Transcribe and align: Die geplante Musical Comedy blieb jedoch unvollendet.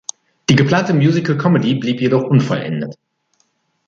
Die 0.49 0.55
geplante 0.55 0.95
Musical 0.95 1.37
Comedy 1.37 1.75
blieb 1.75 2.01
jedoch 2.01 2.23
unvollendet. 2.23 2.97